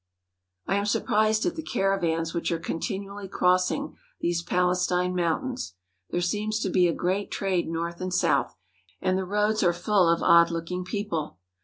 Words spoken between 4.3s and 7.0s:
Palestine mountains. There seems to be a